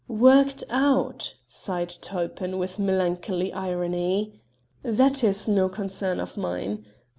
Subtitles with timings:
[0.07, 4.41] "Worked out!" sighed Tulpin with melancholy irony.
[4.81, 6.87] "That is no concern of mine.